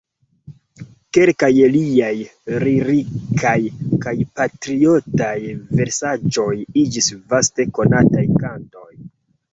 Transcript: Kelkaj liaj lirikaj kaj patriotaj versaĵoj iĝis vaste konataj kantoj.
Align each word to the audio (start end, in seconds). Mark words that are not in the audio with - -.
Kelkaj 1.17 1.49
liaj 1.75 2.13
lirikaj 2.63 3.53
kaj 4.07 4.15
patriotaj 4.41 5.37
versaĵoj 5.83 6.51
iĝis 6.85 7.15
vaste 7.35 7.69
konataj 7.81 8.29
kantoj. 8.43 8.91